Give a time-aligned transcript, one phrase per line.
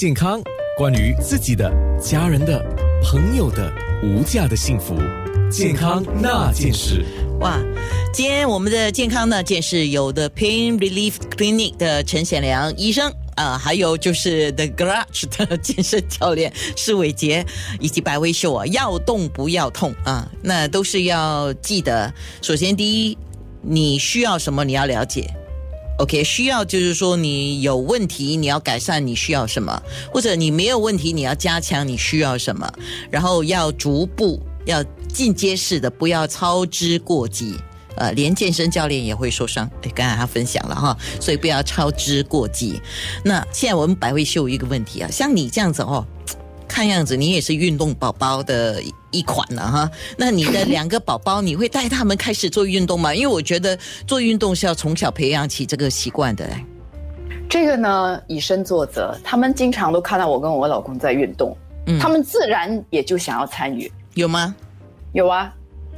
[0.00, 0.40] 健康，
[0.76, 1.68] 关于自己的、
[2.00, 2.64] 家人的、
[3.02, 3.68] 朋友的
[4.00, 4.94] 无价的幸福，
[5.50, 7.04] 健康那件事。
[7.40, 7.58] 哇，
[8.12, 17.44] 今天我们的健康那件事有的 Pain Relief Clinic 的陈显良医生啊，还有就是 The Garage 的健身教练施伟杰，
[17.80, 22.14] 以及白薇秀啊，要动不要痛啊，那都是要记得。
[22.40, 23.18] 首先，第一，
[23.62, 25.28] 你需要什么，你要了解。
[25.98, 29.82] OK，需要就是说你有问题，你要改善，你需要什么？
[30.12, 32.72] 或者你没有问题，你要加强，你需要什么？
[33.10, 37.56] 然后要逐步要进阶式的，不要操之过急。
[37.96, 39.68] 呃，连健身教练也会受伤。
[39.82, 42.80] 哎，刚才他分享了哈，所以不要操之过急。
[43.24, 46.06] 那现在我们百位秀一个问题啊，像你这样子哦。
[46.78, 53.12] 看样子你也是运动宝宝的一款了哈，那你的两个宝宝，你会带他们开始做运动吗？
[53.12, 56.48] 因为我觉得做运动是要从小培养起这个习惯的。
[57.50, 61.52] 这个呢，以身作则，他们经常都看到我跟我老公在运动，
[62.00, 63.90] 他们自然也就想要参与。
[64.14, 64.54] 有吗？
[65.14, 65.52] 有啊。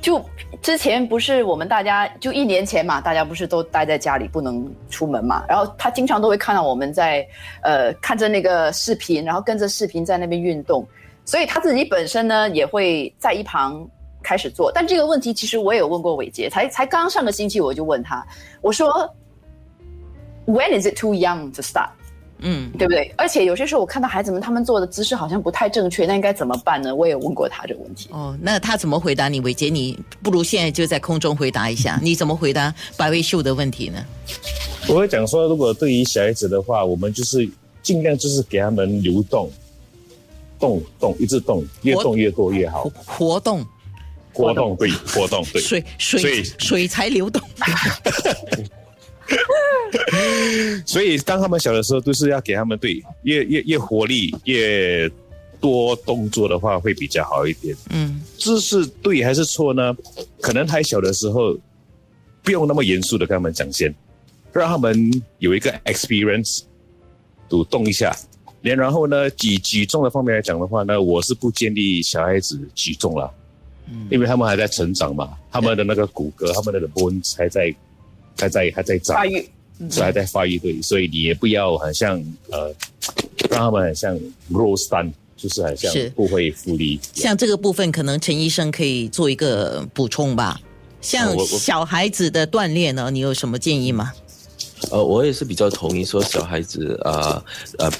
[0.00, 0.24] 就
[0.62, 7.26] 之前不是我们大家就一年前嘛，大家不是都待在家里不能出门嘛，然后他经常都会看到我们在
[7.62, 10.86] 呃看着那个视频，然后跟着视频在那边运动，
[11.24, 13.84] 所以他自己本身呢也会在一旁
[14.22, 14.70] 开始做。
[14.72, 18.24] 但这个问题其实我也有问过伟杰，才才刚上个星期我就问他，
[18.60, 18.88] 我说
[20.46, 21.90] ，When is it too young to start？
[22.38, 23.12] 嗯，对不对？
[23.16, 26.94] 而且有些时候我看到孩子们他们做的姿势好像不太正确，那应该怎么办呢？
[26.94, 28.08] 我也问过他这个问题。
[28.12, 29.40] 哦，那他怎么回答你？
[29.40, 34.04] 伟杰，你不如现在就在空中回答一下， 你怎么回答白薇秀的问题呢？
[34.88, 37.48] 我会讲说，如果对于小孩子的话，我们就是
[37.82, 39.50] 尽量就是给他们流动，
[40.60, 42.90] 动动一直动，越动越多越好。
[43.04, 43.64] 活动，
[44.32, 47.42] 活动对，活动对，水水水才流动。
[50.86, 55.10] 所以，当他们小的时候，都是要给他们对越越越活力越
[55.60, 57.76] 多动作的话，会比较好一点。
[57.90, 59.96] 嗯，这是对还是错呢？
[60.40, 61.56] 可能还小的时候，
[62.42, 63.94] 不用那么严肃的跟他们讲先，
[64.52, 66.62] 让他们有一个 experience，
[67.48, 68.16] 主动一下。
[68.62, 73.32] 连然后呢，举举重的方面来讲的话呢，我是不建议小孩子举重了，
[73.88, 77.72] 嗯，因为他们还在成长嘛，他们的那个骨骼，他们的 bones 还在
[78.36, 79.22] 还在还在长。
[79.30, 79.46] 是
[79.98, 82.74] 还在发育对，所以你也不要很像呃，
[83.50, 84.18] 让他们很像
[84.50, 86.98] rose 丹，就是很像不会复利。
[87.14, 90.60] 像这个部分，可能陈医生可以做一个补充吧。
[91.00, 94.12] 像小孩子的锻炼呢，你有什么建议吗？
[94.90, 97.42] 呃，我也是比较同意说，小孩子啊，
[97.78, 97.90] 呃，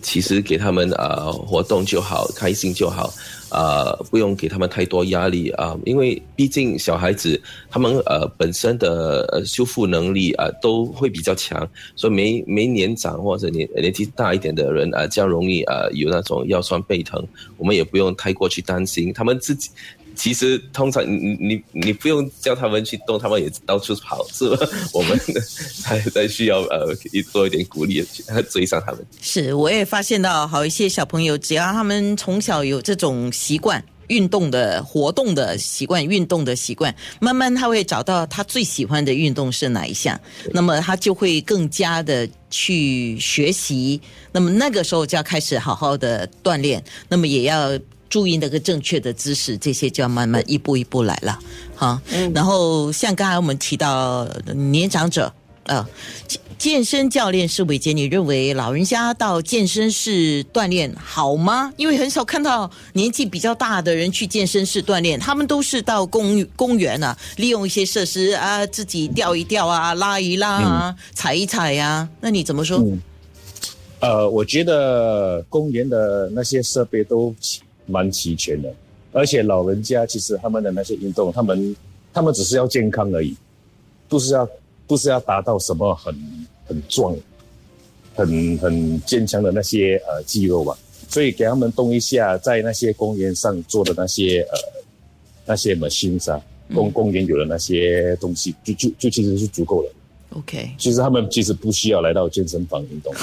[0.00, 3.12] 其实给他们啊活动就好，开心就好，
[3.48, 17.22] 啊，不用给他们太多压力啊，因为毕竟小孩子他们呃本身的呃修复能力啊都会比较强，所以没没年长或者年年纪大一点的人啊，这样容易啊有那种腰酸背疼，
[17.58, 19.68] 我们也不用太过去担心，他们自己。
[20.16, 24.66] 其实通常你你你不用叫他们去动，他们也到处跑，是吧？
[24.94, 25.18] 我们
[25.82, 26.94] 才才需要呃
[27.32, 28.04] 多一点鼓励
[28.50, 29.04] 追上他们。
[29.20, 40.18] 是，我也发现到好一些小朋友，只要他们从小有这种习惯，运动的活动的习惯，运动的习惯，慢慢他会找到他最喜欢的运动是哪一项，
[40.52, 44.00] 那么他就会更加的去学习。
[44.32, 47.78] 那么那个时候就要开始好好的锻炼，那么也要。
[48.08, 51.38] 注意那个正确的姿势，这些就要慢慢一步一步来了，
[51.74, 52.00] 哈。
[52.32, 55.32] 然后像刚才我们提到年长者，
[55.64, 55.88] 啊，
[56.56, 61.72] 健身教练是伟杰，你认为老人家到健身室锻炼好吗？
[61.76, 72.08] 因为很少看到年纪比较大的人去健身室锻炼，他们都是到公公园啊，利用一些设施啊，自己吊一吊啊，拉一拉啊，踩一踩呀。
[72.20, 72.80] 那你怎么说？
[74.00, 77.34] 呃，我觉得公园的那些设备都。
[77.86, 78.72] 蛮齐全的，
[79.12, 81.76] 而且老人家其实他们的那些运动，他们
[82.12, 83.36] 他们只是要健康而已，
[84.08, 84.48] 不是要
[84.86, 86.14] 不是要达到什么很
[86.66, 87.16] 很壮、
[88.14, 90.76] 很很坚强的那些呃肌肉吧。
[91.08, 94.58] 所以给他们动一下，在那些公园上做的那些呃
[95.46, 96.42] 那些 machine 上，
[96.74, 99.92] 公公园有的那些东西，就就就其实是足够了。
[100.30, 103.14] OK，其实他们其实不需要来到健身房运动，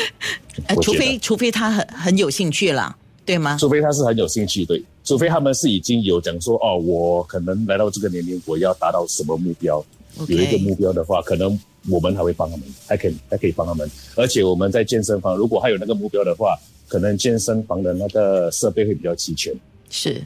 [0.80, 2.96] 除非除非他很很有兴趣了。
[3.24, 3.56] 对吗？
[3.58, 9.82] 除非他是很有兴趣，对，除非他们是已经有讲说，哦，我可能来到这个年龄，我要达到什么目标，
[10.28, 13.90] 有一个目标的话，可能我们还会帮他们，还可以还可以帮他们。
[14.14, 16.54] 而且我们在健身房，如果还有那个目标的话，
[16.86, 19.54] 可能健身房的那个设备会比较齐全。
[19.88, 20.22] 是，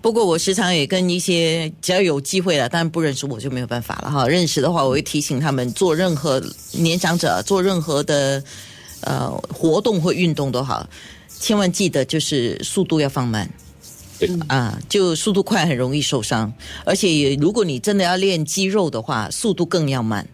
[0.00, 4.28] 不过我时常也跟一些只要有机会了，但不认识我就没有办法了哈。
[4.28, 8.42] 认识的话，我会提醒他们做任何年长者做任何的。
[9.04, 10.88] 呃活动或运动都好，
[11.42, 13.50] 千万记得就是速度要放慢。
[14.20, 16.52] 对啊，就速度快很容易受伤，
[16.84, 20.28] 而且如果你真的要练肌肉的话，速度更要慢。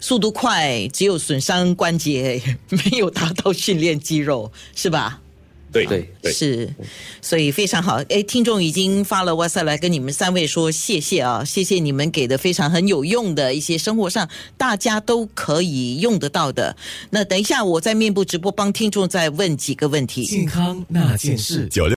[0.00, 5.20] 速度快只有损伤关节，没有达到训练肌肉，是吧？
[5.72, 6.68] 对对对，是，
[7.22, 8.02] 所以非常好。
[8.08, 16.76] 哎，听众已经发了 WhatsApp 来跟你们三位说谢谢啊，谢谢你们给的非常很有用的一些生活上大家都可以用得到的。
[17.10, 20.24] 那等一下我在面部直播帮听众再问几个问题。
[20.24, 21.66] 健康那件事。
[21.68, 21.88] 九六